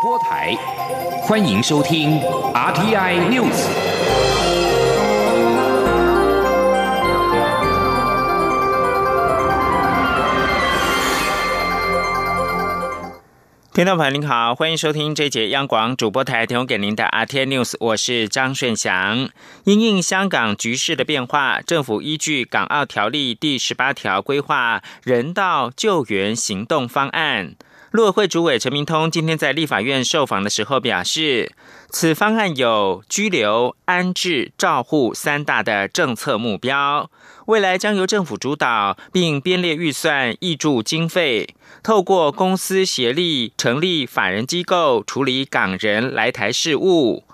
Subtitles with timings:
[0.00, 0.56] 播台，
[1.22, 2.18] 欢迎收听
[2.54, 3.66] RTI News。
[13.72, 19.28] 听众朋友您好，欢迎收听这节央广主播台提供给您的 RTI News，我是张顺祥。
[19.64, 27.54] 因应香港局势的变化，政府依据《港澳条例》第十八条规划人道救援行动方案。
[27.90, 31.50] 陆委会主委陈明通今天在立法院受访的时候表示，
[31.88, 37.10] 此方案有居留、安置、照护三大的政策目标，
[37.46, 47.24] 未来将由政府主导，并编列预算、挹注经费，透过公私协力成立法人机构处理港人来台事务。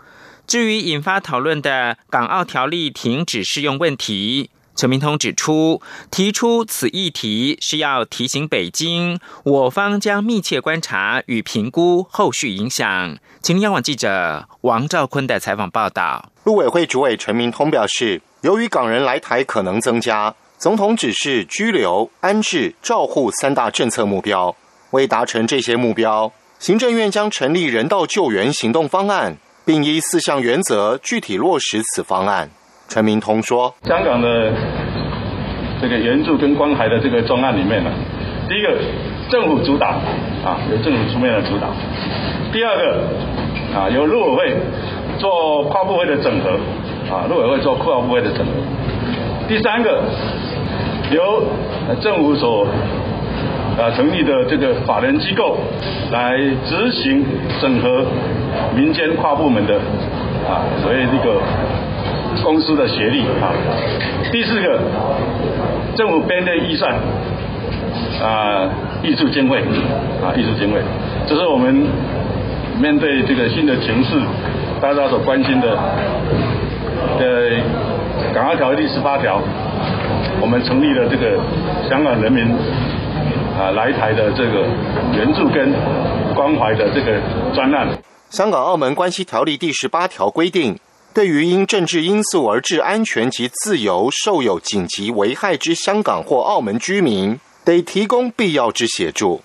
[0.46, 4.48] 至于引发讨论的港澳条例停止适用问题。
[4.76, 5.80] 陈明通指出，
[6.10, 13.16] 提出此议题是要提醒北京，我方将密切观察与评估后续影响。
[13.40, 16.30] 请央网记者王兆坤的采访报道。
[16.44, 24.54] 陆委会主委陈明通表示，由于港人来台可能增加，总统指示拘留、安置、照护三大政策目标。
[24.90, 32.50] 为达成这些目标，行政院将成立人道救援行动方案，并依四项原则具体落实此方案。
[32.88, 34.52] 陈明通说：“香港的
[35.80, 37.90] 这个援助跟关怀的这个专案里面呢，
[38.48, 38.72] 第一个
[39.28, 39.88] 政府主导
[40.44, 41.66] 啊，由政府出面来主导；
[42.52, 43.02] 第二个
[43.74, 44.56] 啊，由陆委会
[45.18, 46.58] 做跨部会的整合
[47.14, 48.52] 啊，陆委会做跨部会的整合；
[49.48, 50.02] 第三个
[51.10, 51.42] 由
[52.00, 52.66] 政府所
[53.78, 55.58] 啊成立的这个法人机构
[56.10, 57.24] 来执行
[57.60, 58.06] 整合
[58.74, 59.78] 民间跨部门的
[60.48, 61.40] 啊，所以这个。”
[62.44, 63.50] 公司的协力啊，
[64.30, 64.78] 第四个，
[65.96, 66.94] 政府编的预算
[68.22, 68.68] 啊，
[69.02, 69.56] 艺术经费
[70.22, 70.78] 啊，艺术经费，
[71.26, 71.86] 这是我们
[72.78, 74.20] 面对这个新的形势，
[74.82, 75.78] 大家所关心的
[77.18, 77.50] 呃
[78.34, 79.40] 《港澳条例》第十八条，
[80.40, 81.40] 我们成立了这个
[81.88, 82.44] 香港人民
[83.58, 84.62] 啊来台的这个
[85.16, 85.72] 援助跟
[86.34, 87.18] 关怀的这个
[87.54, 87.88] 专案，
[88.30, 90.78] 《香港澳门关系条例》第十八条规定。
[91.14, 99.40] 对于因政治因素而致安全及自由受有紧急危害之香港或澳门居民，得提供必要之协助。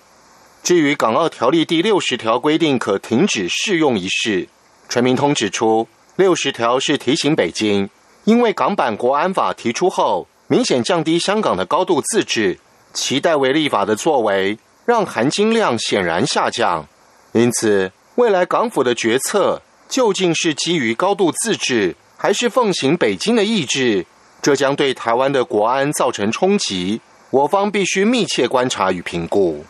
[0.62, 4.46] 至于《港澳条例》第六十条规定可停止适用一事，
[4.90, 7.88] 陈明通指出，六十条是提醒北京，
[8.24, 12.58] 因为港版国安法提出后，明显降低香港的高度自治，
[12.92, 16.86] 其代为立法的作为让含金量显然下降，
[17.32, 19.62] 因此未来港府的决策。
[19.88, 24.06] 究竟是基于高度自治，还是奉行北京的意志？
[24.40, 29.62] 这将对台湾的国安造成冲击，我方必须密切观察与评估。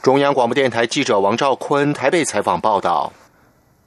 [0.00, 3.12] 中央广播电台记者王兆坤台北采访报道。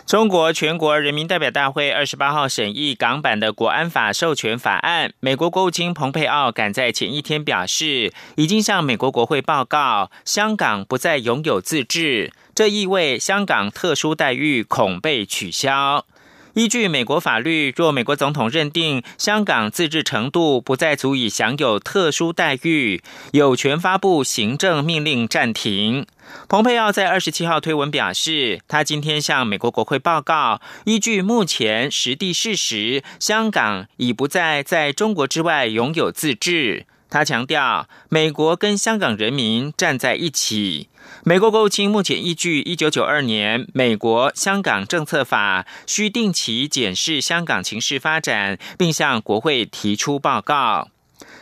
[0.09, 5.14] 中国全国人民代表大会二十八号审议港版的国安法授权法案。
[5.20, 16.08] 美国国务卿蓬佩奥赶在前一天表示，已经向美国国会报告，香港不再拥有自治，这意味香港特殊待遇恐被取消。
[16.53, 23.01] 依据美国法律，若美国总统认定香港自治程度不再足以享有特殊待遇，
[23.31, 26.07] 有权发布行政命令暂停。
[26.47, 36.87] 蓬佩奥在二十七号推文表示，他今天向美国国会报告，依据目前实地事实，香港已不再在中国之外拥有自治。
[37.11, 40.89] 他强调，美国跟香港人民站在一起。
[41.24, 50.88] 美国国务卿目前依据一九九二年《美国香港政策法》，需定期检视香港情势发展，并向国会提出报告。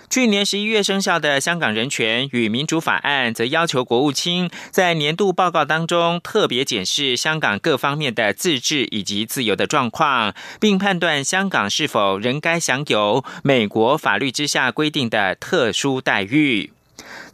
[0.10, 16.72] 去年十一月生效的《香港人权与民主法案》则要求国务卿在年度报告当中特别检视香港各方面的自治以及自由的状况，并判断香港是否仍该享有美国法律之下规定的特殊待遇。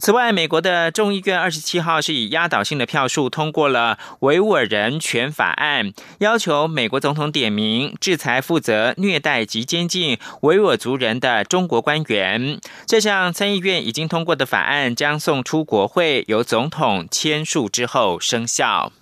[0.04, 12.60] 此外，美国的众议院二十七号是以压倒性的票数通过了维吾尔人权法案，要求美国总统点名制裁负责虐待及监禁维吾尔族人的中国官员。
[12.84, 18.92] 这项参议院已经通过的法案将送出国会，由总统签署之后生效。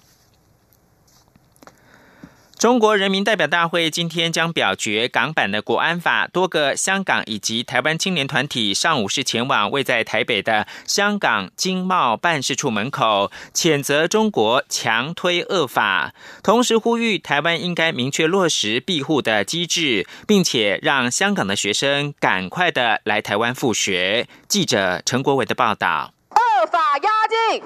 [2.62, 16.14] 中国人民代表大会今天将表决港版的国安法，多个香港以及台湾青年团体上午是前往位在台北的香港经贸办事处门口，谴责中国强推恶法，
[16.44, 24.29] 同时呼吁台湾应该明确落实庇护的机制，并且让香港的学生赶快的来台湾复学。
[24.47, 27.64] 记者陈国伟的报道：恶法压境，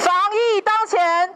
[0.00, 1.30] 防疫当前。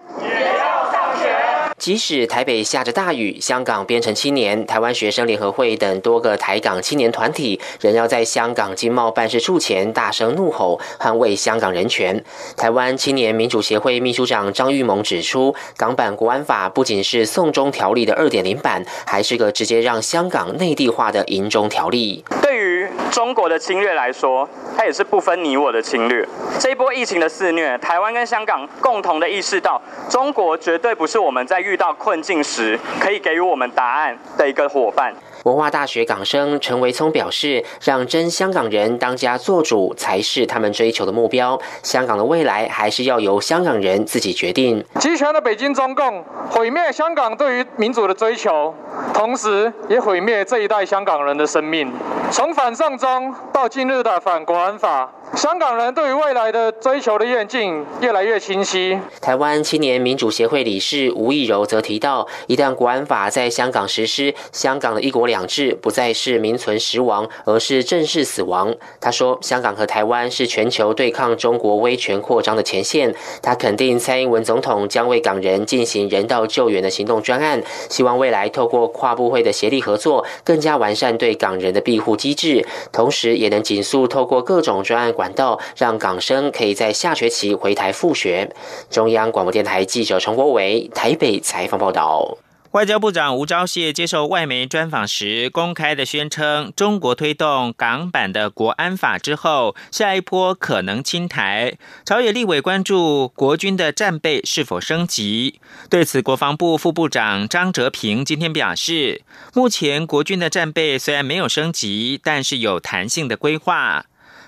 [1.78, 12.24] 即使台北下着大雨，香港边城青年、台湾学生联合会等多个台港青年团体，仍要在香港经贸办事处前大声怒吼，捍卫香港人权。
[12.56, 22.24] 台湾青年民主协会秘书长张玉萌指出，港版国安法不仅是送中条例的二点零版，还是个直接让香港内地化的银中条例。
[22.56, 26.26] 对于中国的侵略来说，它也是不分你我的侵略。
[26.58, 35.12] 这一波疫情的肆虐，台湾跟香港共同的意识到，中国绝对不是我们在遇到困境时可以给予我们答案的一个伙伴。
[35.44, 41.60] 文化大学港生陈维聪表示：“让真香港人当家做主才是他们追求的目标。
[41.82, 48.74] 香港的未来还是要由香港人自己决定。”集权的北京中共毁灭香港对于民主的追求，
[49.12, 51.92] 同时也毁灭这一代香港人的生命。
[52.30, 55.08] 从反送中到今日的反国安法。
[55.34, 58.98] 香港人对于未来的追求的愿景越来越清晰。
[59.20, 68.74] 台湾青年民主协会理事吴义柔则提到，一旦国安法在香港实施，香港的一国两制不再是名存实亡，而是正式死亡。
[69.00, 73.14] 他说，香港和台湾是全球对抗中国威权扩张的前线。
[73.42, 85.12] 他肯定蔡英文总统将为港人进行人道救援的行动专案，希望未来透过跨部会的协力合作，更加完善对港人的庇护机制，同时也能紧速透过各种专案。
[85.16, 88.54] 管道让港生可以在下学期回台复学。
[88.90, 92.38] 中央广播电台记者陈国伟台北采访报道。
[92.72, 101.78] 外交部长吴钊燮接受外媒专访时，公开的宣称，中国推动港版的国安法之后，下一波可能侵台。
[102.04, 105.58] 朝野立委关注国军的战备是否升级。
[105.88, 109.22] 对此，国防部副部长张哲平今天表示，
[109.54, 114.04] 目前国军的战备虽然没有升级，但是有弹性的规划。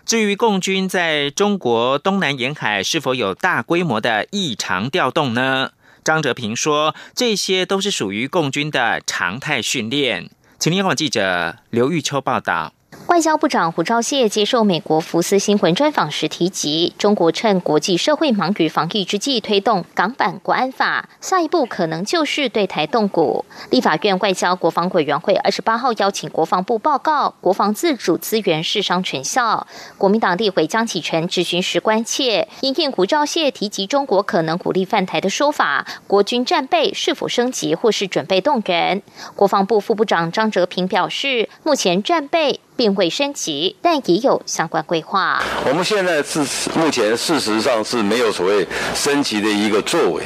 [0.09, 5.73] 至于共军在中国东南沿海是否有大规模的异常调动呢？
[6.03, 10.31] 张哲平说，这些都是属于共军的常态训练。
[10.59, 12.73] 请听网记者刘玉秋报道。
[13.09, 23.47] 外交部长胡兆燮接受美国福斯新闻专访时提及，中国趁国际社会忙于防疫之际推动港版国安法，下一步可能就是对台动武。
[23.71, 29.67] 立法院外交国防委员会二十八号邀请国防部报告国防自主资源试商成效。
[29.97, 39.01] 国民党立委江启臣质询时关切，因应胡兆燮提及中国可能鼓励犯台的说法，国军战备是否升级或是准备动员？
[39.35, 42.61] 国防部副部长张哲平表示，目前战备。
[42.79, 45.43] 并未升级，但已有相关规划。
[45.69, 46.39] 我们现在是
[46.77, 48.65] 目前事实上是没有所谓
[48.95, 50.23] 升级的一个作为，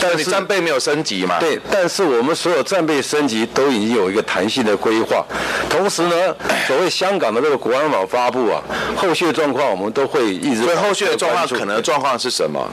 [0.00, 1.38] 但是战备没有升级嘛？
[1.38, 5.22] 对，但是我们所有战备升级都已经有一个弹性的规划。
[5.68, 6.34] 同时呢，
[6.66, 8.62] 所谓香港的这个国安法发布啊，
[8.96, 10.62] 后续的状况我们都会一直。
[10.62, 12.66] 所以后续的状况可能状况是什么？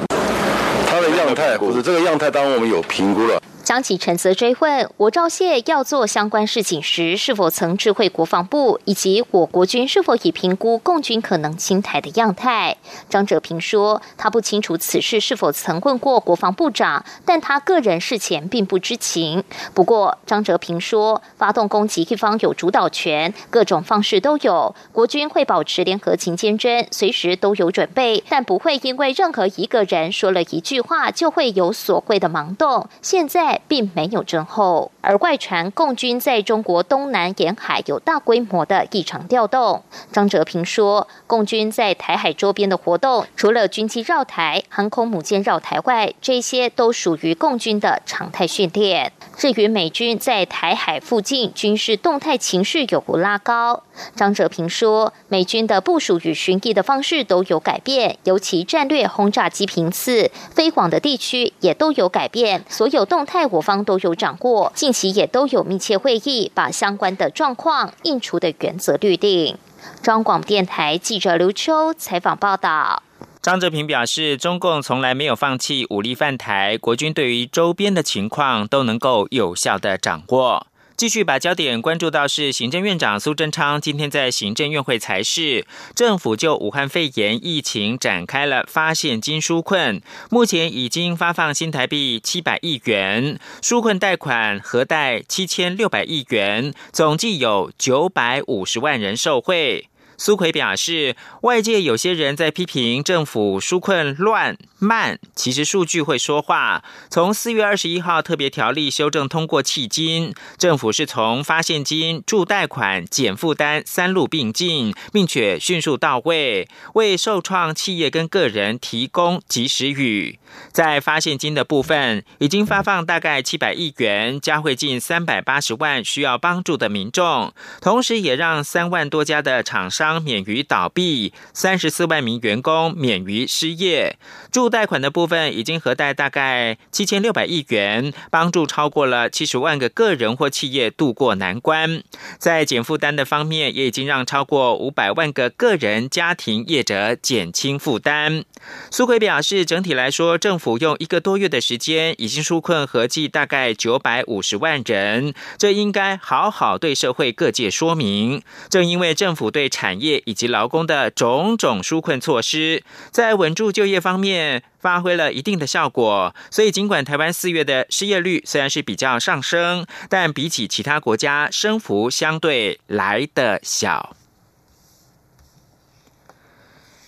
[0.89, 3.37] 它的样态不是这个样态，当然我们有评估了。
[3.69, 12.77] 江启臣则追问：我赵谢要做相关事情时，是否曾知会国防部，以及我国军是否已评估共军可能侵台的样态？
[13.09, 19.43] 张哲平说，他不清楚此事是否曾问过国防部长，但他个人事前并不知情。
[19.75, 32.89] 不过，张哲平说，发动攻击一方有主导权，各种方式都有，国军会保持联合勤监侦，随时都有准备，但不会因为任何一个人说了一句话就会有所谓的盲动。
[33.03, 33.58] 现在。
[33.67, 39.83] 并没有症候，而外传共军在中国东南沿海有大规模的异常调动。
[40.11, 49.11] 张哲平说，共军在台海周边的活动，除了军机绕台、航空母舰绕台外，这些都属于共军的常态训练。
[49.35, 53.83] 至于美军在台海附近军事动态情绪有无拉高，
[54.15, 63.39] 张哲平说，美军的部署与巡弋的方式都有改变，尤其战略轰炸机频次、飞往的地区也都有改变，所有动态。
[63.51, 69.55] 我方都有掌握，近期也都有密切会议，把相关的状况应处的原则律定。
[70.01, 73.03] 中广电台记者刘秋采访报道。
[73.39, 80.65] 张泽平表示，中共从来没有放弃武力犯台，国军对于周边的情况都能够有效的掌握。
[80.99, 85.65] 继续把焦点关注到是行政院长苏贞昌今天在行政院会财市，
[85.95, 99.87] 政府就武汉肺炎疫情展开了发现金纾困，目前已经发放新台币七百亿元纾困贷款，核贷七千六百亿元，总计有九百五十万人受惠。
[100.19, 106.83] 苏奎表示，外界有些人在批评政府纾困乱慢，其实数据会说话。
[107.09, 120.37] 从四月二十一号特别条例修正通过迄今，政府是从发现金、助贷款、减负担三路并进，并且迅速到位，为受创企业跟个人提供及时雨。
[120.71, 134.17] 在发现金的部分，已经发放大概七百亿元，加惠近三百八十万需要帮助的民众，同时也让三万多家的厂商免于倒闭，三十四万名员工免于失业。
[134.51, 142.03] 助贷款的部分已经核贷大概七千六百亿元，帮助超过了七十万个个人或企业渡过难关。
[142.37, 148.43] 在减负担的方面，也已经让超过五百万个个人家庭业者减轻负担。
[148.89, 158.41] 苏奎表示，整体来说，政府用一个多月的时间，已经纾困合计大概九百五十万人，这应该好好对社会各界说明。
[158.69, 174.15] 正因为政府对产业以及劳工的种种纾困措施，在稳住就业方面发挥了一定的效果，所以尽管台湾四月的失业率虽然是比较上升，但比起其他国家升幅相对来的小。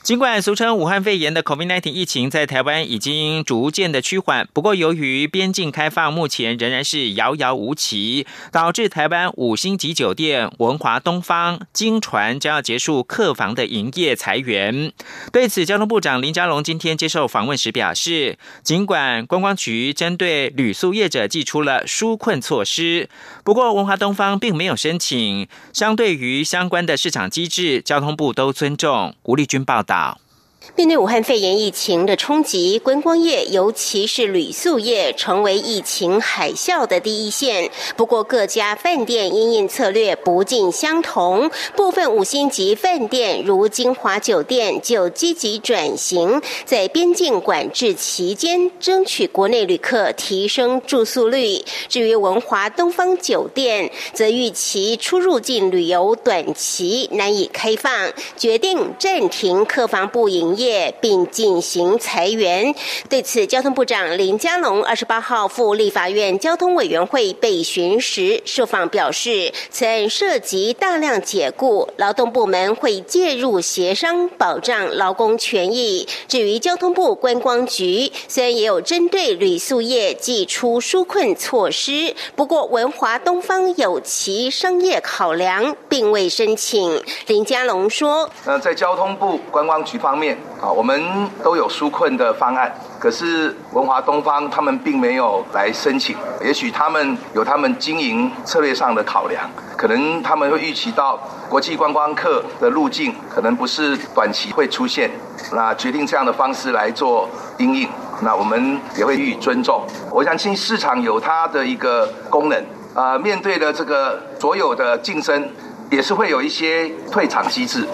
[0.04, 14.92] 尽管俗称武汉肺炎的 COVID-19 疫情在台湾已经逐渐的趋缓，不过由于边境开放目前仍然是遥遥无期，导致台湾五星级酒店文华东方经传将要结束客房的营业裁员。
[15.32, 23.08] 对此，交通部长林佳龙今天接受访问时表示，尽管观光局针对旅宿业者寄出了纾困措施，
[23.44, 25.48] 不过文华东方并没有申请。
[25.72, 29.16] 相对于相关的市场机制，交通部都尊重。
[29.26, 29.91] 吴立军报道。
[29.92, 30.31] 大。
[30.76, 37.72] 面对武汉肺炎疫情的冲击，观光业尤其是旅宿业成为疫情海啸的第一线。
[37.98, 51.60] 不过，各家饭店因应策略不尽相同，部分五星级饭店如金华酒店就积极转型，在边境管制期间争取国内旅客提升住宿率。
[51.90, 60.51] 至于文华东方酒店，则预期出入境旅游短期难以开放，决定暂停客房部营。
[60.58, 62.74] 业并进行裁员。
[63.10, 76.08] 对此，交通部长林佳龙二十八号赴立法院交通委员会备询时受访表示，此案涉及大量解雇，劳动部门会介入协商，保障劳工权益。
[76.28, 87.02] 至于交通部观光局，虽然也有针对旅宿业寄出纾困措施，不过文华东方有其商业考量，并未申请。
[87.28, 101.20] 林佳龙说：“那在交通部观光局方面。”啊，我们都有纾困的方案，可是文华东方他们并没有来申请，也许他们有他们经营策略上的考量，可能他们会预期到
[101.50, 105.10] 国际观光客的路径可能不是短期会出现，
[105.54, 107.90] 那决定这样的方式来做应应，
[108.22, 109.84] 那我们也会予以尊重。
[110.12, 115.50] 我相信市场有它的一个功能，啊，面对的这个所有的竞争。
[115.92, 117.86] 也是会有一些退场机制。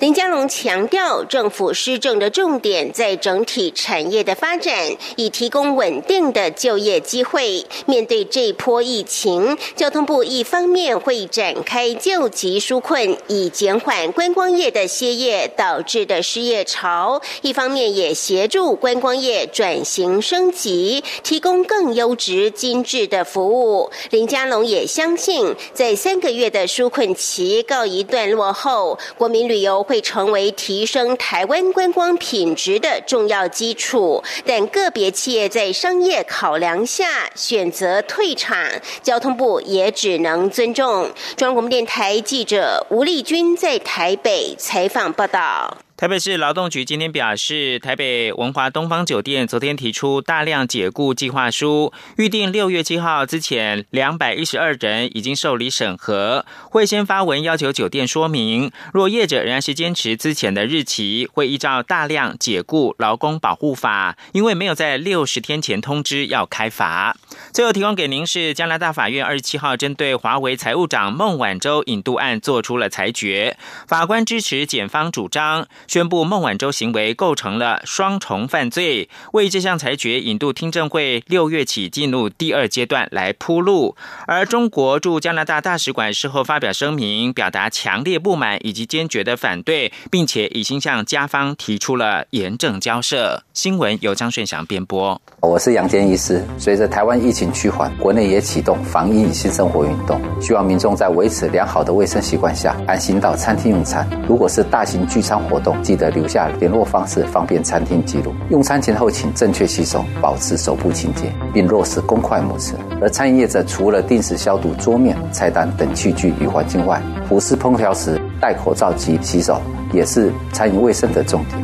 [0.00, 4.74] 林佳龙强调，政府施政的重点在整体产业的发展，
[5.14, 7.64] 以提供稳定的就业机会。
[7.86, 23.90] 面对这波疫情，交通部一方面会展开救急纾困，以减缓观光业的歇业导致的失业潮；一方面也协助观光业转型升级，提供更优质精致的服务。
[24.10, 27.43] 林佳龙也相信，在三个月的纾困期。
[27.62, 34.22] 告一段落后，国民旅游会成为提升台湾观光品质的重要基础。
[34.44, 38.56] 但个别企业在商业考量下选择退场，
[39.02, 41.10] 交通部也只能尊重。
[41.36, 45.83] 中央广播电台记者吴丽君在台北采访报道。
[45.96, 58.72] 台北市劳动局今天表示，台北文华东方酒店昨天提出大量解雇计划书，预定六月七号之前，两百一十二人已经受理审核，会先发文要求酒店说明。
[58.92, 67.16] 若业者仍然是坚持之前的日期，会依照大量解雇劳工保护法，因为没有在六十天前通知要开罚。
[67.52, 75.68] 最后提供给您是加拿大法院二十七号针对华为财务长孟晚舟引渡案做出了裁决，法官支持检方主张。
[75.86, 83.96] 宣布孟晚舟行为构成了双重犯罪，为这项裁决引渡听证会六月起进入第二阶段来铺路。
[84.26, 93.42] 而中国驻加拿大大使馆事后发表声明，表达强烈不满以及坚决的反对，并且已经向加方提出了严正交涉。
[93.52, 95.20] 新闻由张顺祥编播。
[95.40, 96.44] 我是杨坚医师。
[96.58, 104.08] 随着台湾疫情趋缓，国内也启动防疫新生活运动，希望民众在维持良好的卫生习惯下，安心到餐厅用餐。
[104.28, 108.34] 如果是大型聚餐活动，记得留下联络方式，方便餐厅记录。
[108.50, 112.74] 用餐前后请正确洗手，保持手部清洁，并落实公筷母匙。
[113.00, 119.60] 而餐饮业者除了定时消毒桌面、菜单等器具与环境外，服侍烹调时戴口罩及洗手，
[119.92, 121.62] 也是餐饮卫生的重点。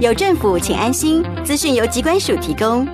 [0.00, 1.24] 有政府，请安心。
[1.44, 2.86] 资讯由机关署提供。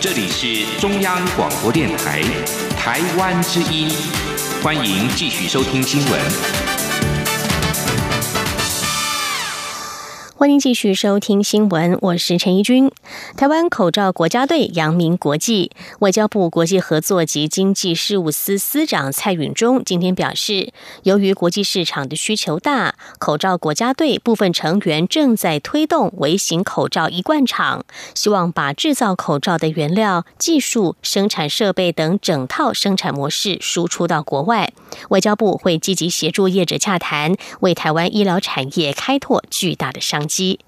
[0.00, 2.20] 这里是中央广播电台
[2.76, 3.88] 台湾之音，
[4.62, 6.61] 欢迎继续收听新闻。
[10.42, 12.90] 欢迎继续收听新闻，我是陈怡君。
[13.36, 15.70] 台湾口罩国家队扬名国际，
[16.00, 20.72] 外交部国际合作及经济事务司司长蔡允忠今天表示，
[21.04, 34.72] 由于国际市场的需求大，口罩国家队部分成员正在推动微型口罩一贯厂，希望把制造口罩的原料、技术、生产设备等整套生产模式输出到国外。
[35.08, 40.60] 外交部会积极协助业者洽谈，为台湾医疗产业开拓巨大的商机。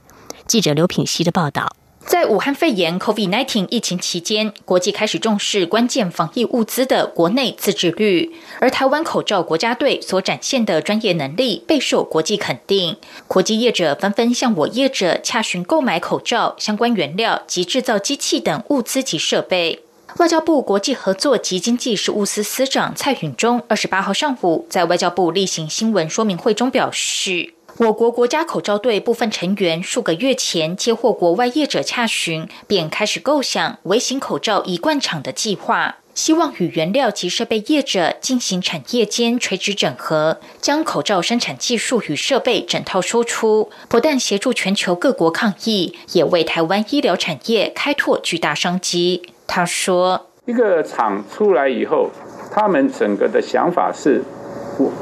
[0.46, 1.76] 记者刘品希的报道。
[2.06, 12.98] 在武汉肺炎 （COVID-19） 疫情期间，国际开始重视关键防疫物资的国内自制率，而台湾口罩国家队所展现的专业能力备受国际肯定。
[13.26, 19.80] 国际业者纷纷向我业者洽询购买口罩相关原料及制造机器等物资及设备。
[20.18, 49.33] 外交部国际合作及经济事务司司长蔡允忠二十八号上午在外交部例行新闻说明会中表示，我国国家口罩队部分成员数个月前接获国外业者洽询，便开始构想微型口罩一贯厂的计划，希望与原料及设备业者进行产业间垂直整合，将口罩生产技术与设备整套输出，不但协助全球各国抗疫，也为台湾医疗产业开拓巨大商机。
[49.46, 52.10] 他说：“一个厂出来以后，
[52.50, 54.22] 他们整个的想法是，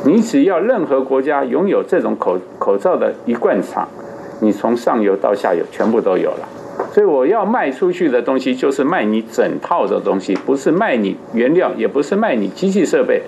[0.05, 3.89] 你只要任何国家拥有这种口口罩的一罐厂，
[4.41, 6.49] 你从上游到下游全部都有了。
[6.93, 13.23] 所以我要卖出去的东西就是卖你整套的东西，不是卖你原料，也不是卖你机器设备。”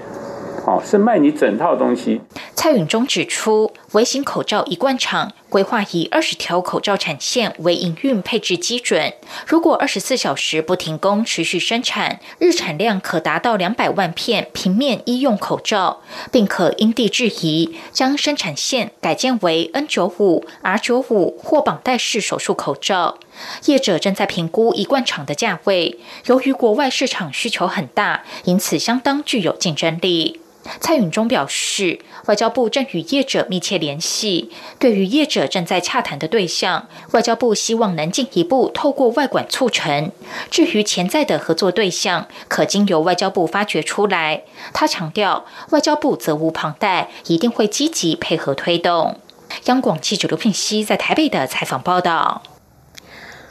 [0.67, 2.23] 哦，是卖你整套东西。
[2.55, 9.15] 蔡允中指出，微型口罩一贯厂规划以二十条口罩产线为营运配置基准，
[9.47, 23.19] 如果二十四小时不停工持续生产，日产量可达到两百万片平面医用口罩，并可因地制宜将生产线改建为 N 九五、R 九五或绑带式手术口罩。
[23.67, 30.41] 业者正在评估一贯厂的价位，由于国外市场需求很大，因此相当具有竞争力。
[30.81, 34.51] 蔡允忠表示，外交部正与业者密切联系。
[34.79, 40.11] 对于业者正在洽谈的对象，外交部希望能进一步透过外管促成。
[40.51, 44.43] 至于潜在的合作对象，可经由外交部发掘出来。
[44.73, 49.21] 他强调，外交部责无旁贷，一定会积极配合推动。
[49.67, 52.43] 央广记者刘聘熙在台北的采访报道。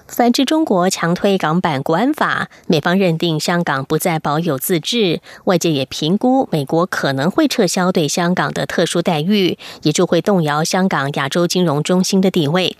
[0.07, 12.75] 反之，中国强推港版国安法，美方认定香港不再保有自治，外界也评估美国可能会撤销对香港的特殊待遇，也就会动摇香港亚洲金融中心的地位。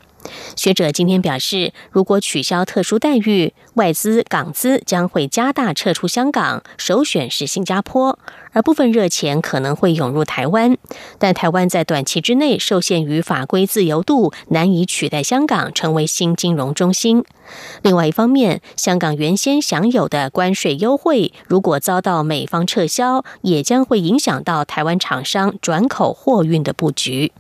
[0.55, 8.17] 学者今天表示，如果取消特殊待遇，外资港资将会加大撤出香港，首选是新加坡，
[8.51, 10.77] 而部分热钱可能会涌入台湾。
[11.17, 17.23] 但台湾在短期之内受限于法规自由度，难以取代香港成为新金融中心。
[17.81, 27.33] 另外一方面，香港原先享有的关税优惠，如果遭到美方撤销，也将会影响到台湾厂商转口货运的布局。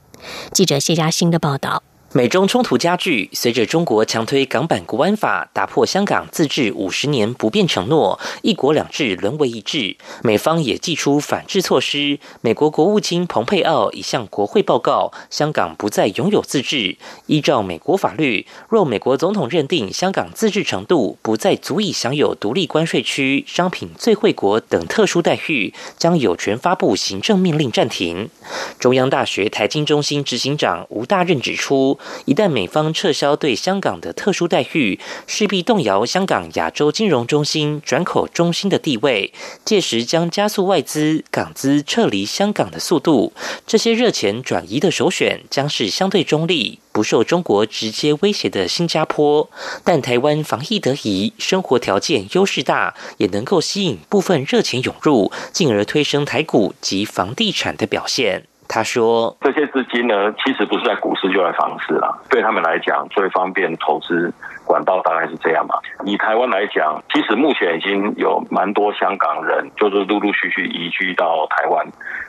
[0.51, 1.83] 记者谢嘉欣的报道。
[2.15, 9.97] 美中冲突加剧，随着中国强推港版国安法，打破香港自治五十年不变承诺，一国两制沦为一制。
[10.21, 12.19] 美方也祭出反制措施。
[12.41, 16.97] 美国国务卿蓬佩奥已向国会报告，香港不再拥有自治。
[17.25, 28.29] 依照美国法律，若美国总统认定香港自治程度不再足以享有独立关税区、商品最惠国等特殊待遇，将有权发布行政命令暂停。
[28.77, 31.97] 中央大学台经中心执行长吴大任指出。
[32.25, 39.33] 一旦美方撤销对香港的特殊待遇，势必动摇香港亚洲金融中心、转口中心的地位，
[39.65, 43.33] 届时将加速外资、港资撤离香港的速度。
[43.65, 49.49] 这些热钱转移的首选将是相对中立、不受中国直接威胁的新加坡。
[49.83, 58.45] 但台湾防疫得宜，生活条件优势大，也能够吸引部分热钱涌入，进而推升台股及房地产的表现。
[58.73, 62.17] 他说：“这些资金呢，其实不是在股市，就在房市了。
[62.27, 64.33] 对他们来讲，最方便投资
[64.65, 65.75] 管道大概是这样嘛。
[66.05, 71.85] 以台湾来讲，其实目前已经有蛮多香港人，就是陆陆续续移居到台湾。”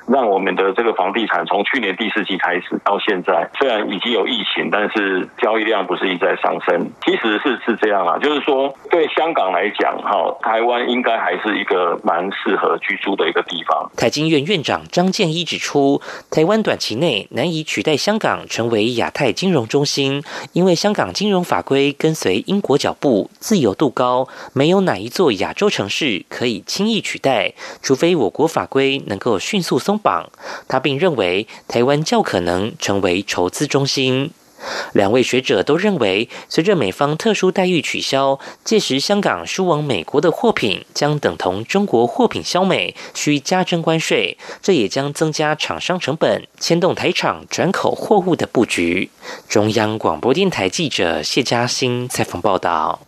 [0.06, 6.90] 让我们的这个房地产从去年第四季开始到现在，虽然已经有疫情，但是交易量不是一再上升。
[7.02, 13.90] 其实是是这样啊，就是说对香港来讲，哈，台湾应该还是一个蛮适合居住的一个地方。
[13.96, 29.98] 台经院院长张建一指出，台湾短期内难以取代香港成为亚太金融中心，因为香港金融法规跟随英国脚步，自由度高，没有哪一座亚洲城市可以轻易取代，除非我国法规能够迅速松。
[29.98, 30.30] 绑，
[30.66, 34.30] 他并认为台湾较可能成为筹资中心。
[34.92, 49.10] 两位学者都认为，随着美方特殊待遇取消，届时香港输往美国的货品将等同中国货品销美，需加征关税，这也将增加厂商成本，牵动台厂转口货物的布局。
[49.48, 53.00] 中央广播电台记者谢嘉欣采访报道。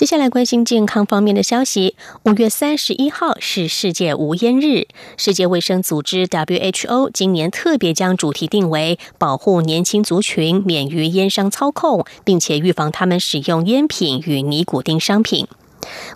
[0.00, 1.94] 接下来关心健康方面的消息。
[2.22, 4.86] 五月三十一号是世界无烟日，
[5.18, 15.46] 世界卫生组织 WHO 今年特别将主题定为保护年轻族群免于烟商操控，并且预防他们使用烟品与尼古丁商品。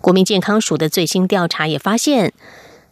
[0.01, 2.33] 国民健康署的最新调查也发现。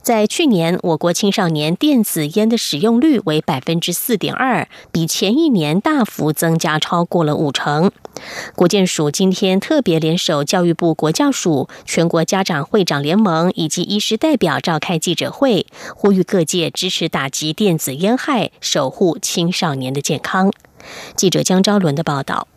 [0.02, 7.92] 在去年，我国青少年电子烟的使用率为百分之四点二，比前一年大幅增加超过了五成。
[8.56, 20.52] 国建署今天特别联手教育部国教署、全国家长会长联盟以及医师代表召开记者会，呼吁各界支持打击电子烟害，守护青少年的健康。
[21.14, 22.48] 记者江昭伦的报道：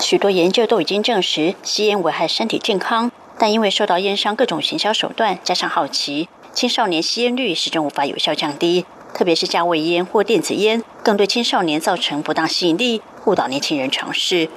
[0.00, 6.30] 许多研究都已经证实吸烟危害身体健康，但因为受到烟商各种行销手段，加上好奇。
[6.56, 14.48] 青少年吸烟率始终无法有效降低，特别是加味烟或电子烟，更对青少年造成不当吸引力，误导年轻人尝试。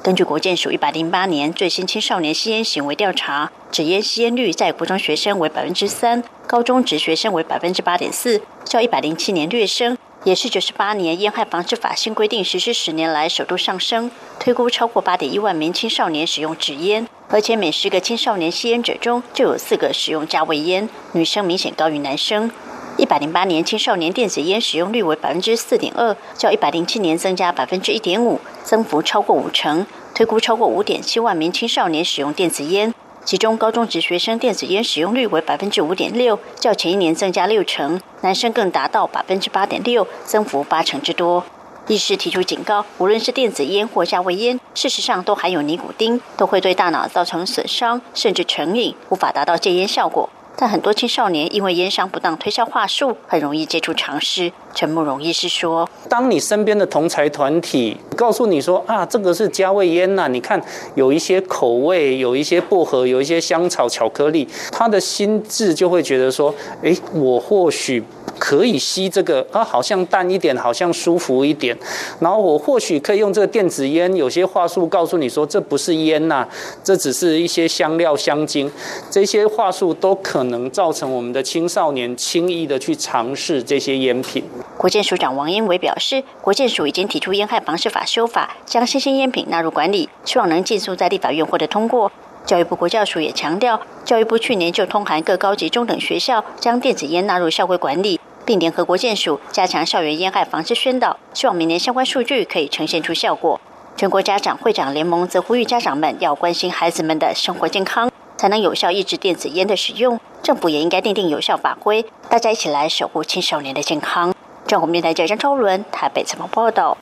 [0.00, 9.98] 根据国建署一百零八年最新青少年吸烟行为调查，纸烟吸烟率在国中学生为百分之三，高中职学生为百分之八点四，较一百零七年略升。
[10.22, 22.50] 也是九十八年烟害防治法新规定实施十年来首度上升，推估超过八点一万名青少年使用纸烟，而且每十个青少年吸烟者中就有四个使用加味烟，女生明显高于男生。
[22.96, 32.92] 一百零八年青少年电子烟使用率为百分之四点二，较一百零七年增加百分之一点五，增幅超过五成，推估超过五点七万名青少年使用电子烟。
[33.24, 41.44] 其中，高中职学生电子烟使用率为百分之五点六，较前一年增加六成；男生更达到百分之八点六，增幅八成之多。
[41.88, 50.28] 医师提出警告：无论是电子烟或加味烟，事实上都含有尼古丁，都会对大脑造成损伤，甚至成瘾，无法达到戒烟效果。
[50.54, 54.52] 但很多青少年因为烟商不当推销话术，很容易接触尝试。
[54.74, 60.60] 陈慕容医师说：“当你身边的同才团体告诉你说啊，这个是加味烟呐，你看
[60.94, 68.04] 有一些口味，有一些薄荷，有一些香草巧克力，他的心智就会觉得说，哎，我或许。”
[68.38, 71.76] 可以吸这个啊，好像淡一点，好像舒服一点。
[72.20, 76.46] 然后我或许可以用这个电子烟，有些话术告诉你说这不是烟呐，
[76.82, 78.70] 这只是一些香料香精。
[79.10, 84.44] 这些话术都可能造成我们的青少年轻易的去尝试这些烟品。
[84.76, 92.12] 国建署长王英伟表示，国建署已经提出烟害防治法修法，将新兴烟品纳入管理，希望能尽速在立法院获得通过。
[92.46, 98.18] 教育部国教署也强调，教育部去年就通函各高级中等学校，将电子烟纳入校规管理。
[98.48, 103.60] 并联合国建署加强校园烟害防治宣导，希望明年相关数据可以呈现出效果。
[103.94, 110.18] 全国家长会长联盟则呼吁家长们要关心孩子们的生活健康，才能有效抑制电子烟的使用。
[110.42, 114.34] 政府也应该订定有效法规，大家一起来守护青少年的健康。
[114.66, 116.96] 中国电台记者张超伦台北采访报道。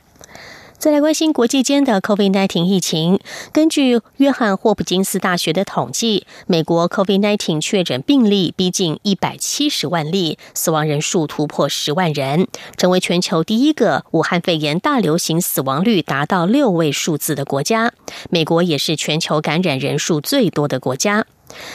[0.78, 3.18] 再来关心国际间的 COVID-19 疫情。
[3.50, 17.92] 根据约翰霍普金斯大学的统计，美国 COVID-19 确诊病例逼近一百七十万例，死亡人数突破十万人，成为全球第一个武汉肺炎大流行死亡率达到六位数字的国家。
[18.30, 21.26] 美国也是全球感染人数最多的国家。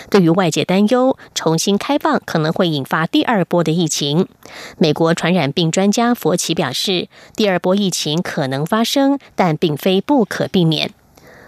[0.10, 4.28] 对于外界担忧重新开放可能会引发第二波的疫情，
[4.78, 10.92] 美国传染病专家佛奇表示，第二波疫情可能发生，但并非不可避免。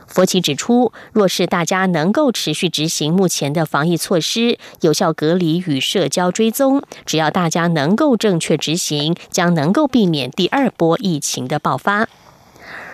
[0.05, 12.07] 佛奇指出，若是大家能够持续执行目前的防疫措施，有效隔离与社交追踪，只要大家能够正确执行，将能够避免第二波疫情的爆发。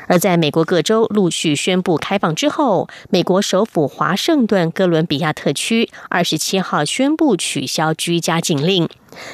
[0.10, 8.90] 而在美国各州陆续宣布开放之后，美国首府华盛顿哥伦比亚特区二十七号宣布取消居家禁令，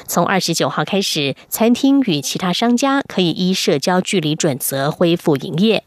[0.06, 5.82] 从二十九号开始，餐厅与其他商家可以依社交距离准则恢复营业。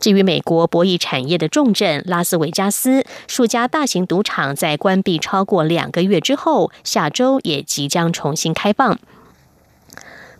[0.00, 8.98] 至于美国博弈产业的重镇拉斯维加斯，数家大型赌场在关闭超过两个月之后，下周也即将重新开放，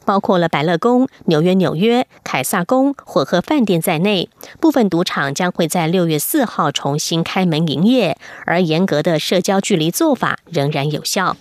[0.07, 8.17] 包括了百乐宫、纽约纽约、凯撒宫、火鹤饭店在内，部分赌场将会在六月四号重新开门营业，
[8.47, 11.37] 而严格的社交距离做法仍然有效。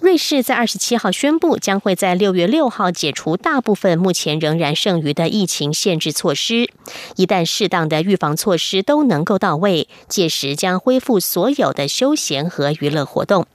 [0.00, 6.68] 瑞士在二十七号宣布，将会在六月六号解除大部分目前仍然剩余的疫情限制措施。
[7.14, 13.46] 一旦适当的预防措施都能够到位，届时将恢复所有的休闲和娱乐活动。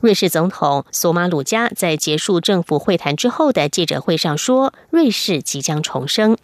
[0.00, 6.36] 瑞士总统索马鲁加在结束政府会谈之后的记者会上说：“瑞士即将重生。”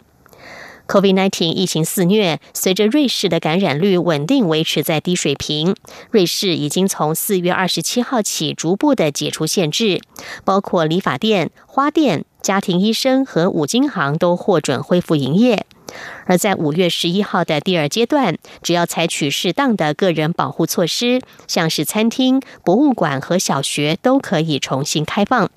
[0.87, 5.75] COVID-19 疫情肆虐，随着瑞士的感染率稳定维持在低水平，
[6.11, 9.99] 瑞士已经从四月二十七号起逐步的解除限制，
[10.43, 15.65] 包括理发店、花店、家庭医生和五金行都获准恢复营业。
[16.25, 25.49] 而在五月十一号的第二阶段，只要采取适当的个人保护措施，像是餐厅、博物馆和小学都可以重新开放。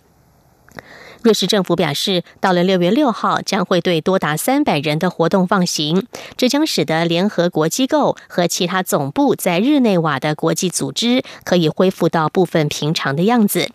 [1.23, 13.69] 瑞士政府表示，到了六月六号，将会对多达三百人的活动放行，这将使得联合国机构和其他总部在日内瓦的国际组织可以恢复到部分平常的样子。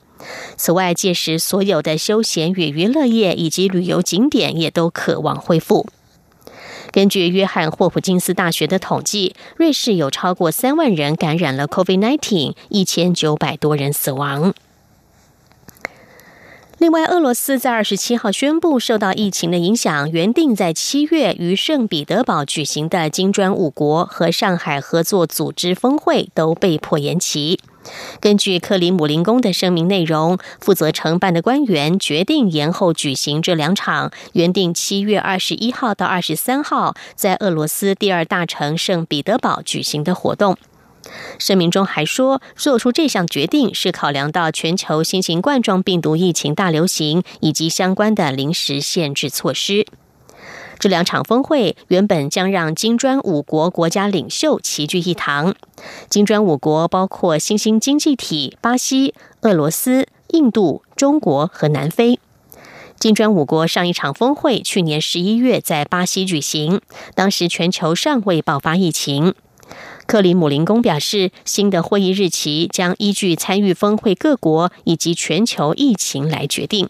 [0.55, 5.87] 此外，届时所有的休闲与娱乐业以及旅游景点也都渴望恢复。
[6.93, 14.53] 根据约翰霍普金斯大学的统计，瑞士有超过三万人感染了 COVID-19，一千九百多人死亡。
[16.77, 27.59] 另外，俄罗斯在二十七号宣布，受到疫情的影响，原定在七月于圣彼得堡举行的金砖五国和上海合作组织峰会都被迫延期。
[28.19, 40.57] 根据克里姆林宫的声明内容，负责承办的官员决定延后举行这两场原定七月二十一号到二十三号在俄罗斯第二大城圣彼得堡举行的活动。
[41.37, 49.85] 声明中还说，做出这项决定是考量到全球新型冠状病毒疫情大流行以及相关的临时限制措施。
[50.83, 55.55] 这两场峰会原本将让金砖五国国家领袖齐聚一堂。
[56.09, 62.19] 金砖五国包括新兴经济体巴西、俄罗斯、印度、中国和南非。
[62.99, 66.81] 金砖五国上一场峰会去年十一月在巴西举行，
[67.15, 69.33] 当时全球尚未爆发疫情。
[70.05, 76.89] 克里姆林宫表示，新的会议日期将依据参与峰会各国以及全球疫情来决定。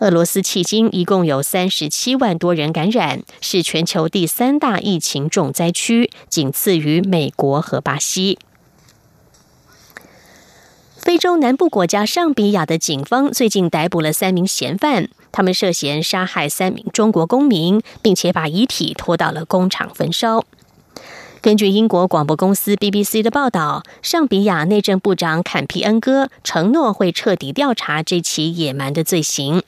[0.00, 8.38] 俄罗斯迄今一共有三十七万多人感染，是全球第三大疫情重灾区，仅次于美国和巴西。
[10.94, 20.44] 非洲南部国家上比亚的警方最近逮捕了三名嫌犯，他们涉嫌杀害三名中国公民，并且把遗体拖到了工厂焚烧。
[21.40, 29.62] 根据英国广播公司 BBC 的报道，上比亚内政部长坎皮恩哥承诺会彻底调查这起野蛮的罪行。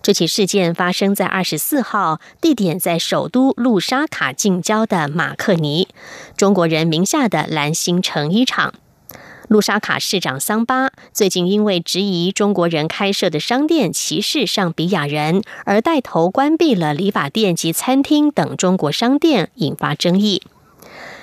[0.00, 5.88] 这起事件发生在二十四号，地点在首都路沙卡近郊的马克尼，
[6.36, 8.72] 中国人名下的蓝星成衣厂。
[9.48, 20.42] 路沙卡市长桑巴最近因为质疑中国人开设的商店歧视上比亚人，而带头关闭了理发店及餐厅等中国商店，引发争议。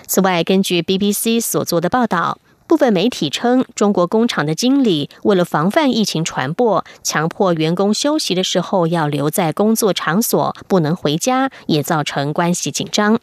[0.07, 13.19] 此外，根据 BBC 所做的报道，部分媒体称，中国工厂的经理为了防范疫情传播，强迫员工休息的时候要留在工作场所，不能回家，也造成关系紧张。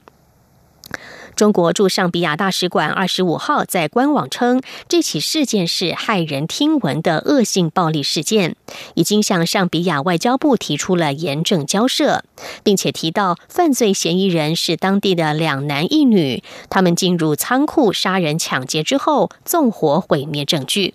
[1.43, 8.55] 中国驻上比亚大使馆二十五号在官网称，这起事件是骇人听闻的恶性暴力事件，
[8.95, 12.23] 已经向上比亚外交部提出了严正交涉，
[12.63, 20.95] 并且提到犯罪嫌疑人是当地的两男一女，他们进入仓库杀人抢劫之后，纵火毁灭证据。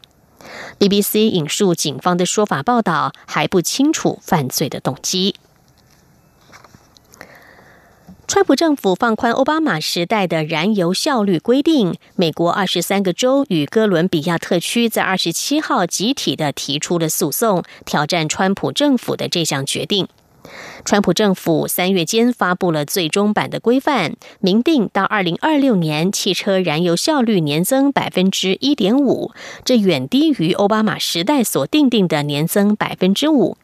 [0.80, 5.36] BBC 引述警方的说法报道，还不清楚犯罪的动机。
[8.28, 20.10] 川普政府放宽奥巴马时代的燃油效率规定，美国二十三个州与哥伦比亚特区在二十七号集体的提出了诉讼，挑战川普政府的这项决定。
[20.84, 29.32] 川普政府三月间发布了最终版的规范，明定到二零二六年汽车燃油效率年增百分之一点五，
[29.64, 33.56] 这远低于奥巴马时代所定定的年增百分之五。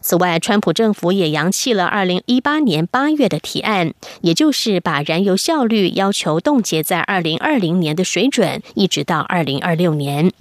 [0.00, 10.32] 此外，川普政府也扬弃了二零一八年八月的提案，也就是把燃油效率要求冻结在二零二零年的水准，一直到二零二六年。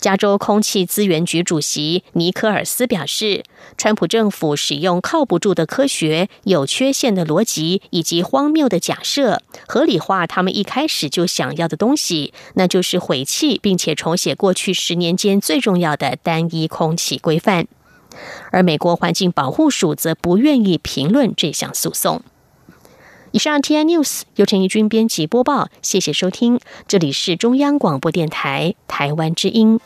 [0.00, 3.42] 加州空气资源局主席尼科尔斯表示，
[3.78, 17.66] 川普政府使用靠不住的科学、有缺陷的逻辑以及荒谬的假设，合理化他们一开始就想要的东西，那就是毁弃并且重写过去十年间最重要的单一空气规范。
[18.50, 22.22] 而美国环境保护署则不愿意评论这项诉讼。
[23.32, 29.80] 以上 T I News 由陈怡君编辑播报，谢谢收听，这里是中央广播电台台湾之音。